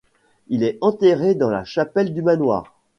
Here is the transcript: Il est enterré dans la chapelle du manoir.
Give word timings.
Il 0.47 0.63
est 0.63 0.79
enterré 0.81 1.35
dans 1.35 1.51
la 1.51 1.63
chapelle 1.63 2.11
du 2.15 2.23
manoir. 2.23 2.73